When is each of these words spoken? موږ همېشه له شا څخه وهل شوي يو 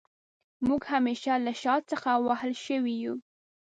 موږ 0.67 0.81
همېشه 0.93 1.33
له 1.45 1.53
شا 1.61 1.75
څخه 1.91 2.09
وهل 2.25 2.53
شوي 2.65 2.95
يو 3.05 3.15